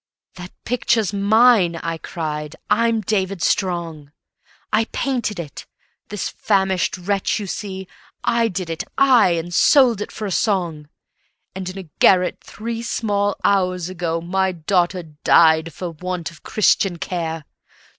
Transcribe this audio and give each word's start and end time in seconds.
"That 0.33 0.49
picture's 0.65 1.13
mine," 1.13 1.75
I 1.75 1.99
cried; 1.99 2.55
"I'm 2.71 3.01
David 3.01 3.43
Strong. 3.43 4.11
I 4.73 4.85
painted 4.85 5.39
it, 5.39 5.67
this 6.09 6.27
famished 6.27 6.97
wretch 6.97 7.37
you 7.39 7.45
see; 7.45 7.87
I 8.23 8.47
did 8.47 8.71
it, 8.71 8.83
I, 8.97 9.33
and 9.33 9.53
sold 9.53 10.01
it 10.01 10.11
for 10.11 10.25
a 10.25 10.31
song. 10.31 10.89
And 11.53 11.69
in 11.69 11.77
a 11.77 11.89
garret 11.99 12.43
three 12.43 12.81
small 12.81 13.35
hours 13.43 13.89
ago 13.89 14.19
My 14.21 14.53
daughter 14.53 15.03
died 15.03 15.71
for 15.71 15.91
want 15.91 16.31
of 16.31 16.41
Christian 16.41 16.97
care. 16.97 17.45